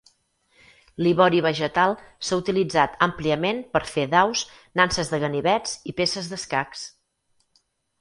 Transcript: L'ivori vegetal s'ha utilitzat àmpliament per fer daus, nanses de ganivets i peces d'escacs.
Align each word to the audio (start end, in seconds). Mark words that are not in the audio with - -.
L'ivori 1.07 1.41
vegetal 1.45 1.93
s'ha 2.29 2.39
utilitzat 2.43 2.97
àmpliament 3.09 3.61
per 3.77 3.83
fer 3.93 4.09
daus, 4.17 4.45
nanses 4.83 5.15
de 5.15 5.23
ganivets 5.29 5.81
i 5.93 5.99
peces 6.01 6.33
d'escacs. 6.35 6.87